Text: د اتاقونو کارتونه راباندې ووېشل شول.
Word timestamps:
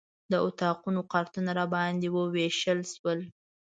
د 0.31 0.33
اتاقونو 0.47 1.01
کارتونه 1.13 1.49
راباندې 1.59 2.07
ووېشل 2.11 2.79
شول. 2.93 3.19